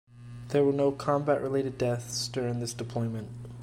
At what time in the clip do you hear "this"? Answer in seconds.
2.59-2.73